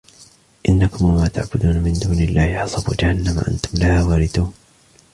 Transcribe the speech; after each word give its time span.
إنكم 0.69 1.05
وما 1.05 1.27
تعبدون 1.27 1.77
من 1.77 1.93
دون 1.93 2.19
الله 2.23 2.57
حصب 2.57 2.93
جهنم 2.95 3.39
أنتم 3.39 3.69
لها 3.79 4.03
واردون 4.03 4.53